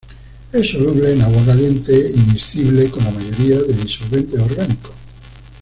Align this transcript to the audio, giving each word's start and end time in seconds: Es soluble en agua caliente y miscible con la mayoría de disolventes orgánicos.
Es 0.51 0.71
soluble 0.71 1.13
en 1.13 1.21
agua 1.21 1.45
caliente 1.45 1.93
y 2.11 2.19
miscible 2.33 2.89
con 2.89 3.03
la 3.03 3.11
mayoría 3.11 3.59
de 3.61 3.71
disolventes 3.73 4.41
orgánicos. 4.41 4.93